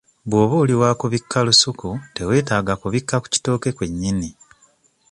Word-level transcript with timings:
Bw'oba 0.29 0.55
oli 0.63 0.75
wa 0.81 0.91
kubikka 0.99 1.37
lusuku 1.47 1.89
teweetaaga 2.15 2.73
kubikka 2.81 3.15
ku 3.21 3.27
kitooke 3.33 3.69
kwe 3.75 3.85
nnyini. 3.91 4.29